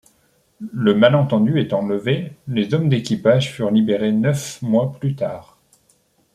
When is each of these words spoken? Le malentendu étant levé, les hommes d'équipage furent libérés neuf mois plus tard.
Le 0.73 0.95
malentendu 0.95 1.59
étant 1.59 1.85
levé, 1.85 2.33
les 2.47 2.73
hommes 2.73 2.89
d'équipage 2.89 3.53
furent 3.53 3.69
libérés 3.69 4.11
neuf 4.11 4.59
mois 4.63 4.93
plus 4.99 5.13
tard. 5.15 5.59